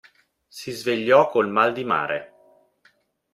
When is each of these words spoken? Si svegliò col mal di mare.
Si 0.49 0.71
svegliò 0.71 1.29
col 1.29 1.47
mal 1.51 1.73
di 1.73 1.83
mare. 1.83 2.33